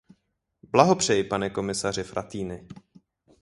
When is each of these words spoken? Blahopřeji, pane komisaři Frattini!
Blahopřeji, 0.71 1.23
pane 1.23 1.49
komisaři 1.49 2.03
Frattini! 2.03 2.67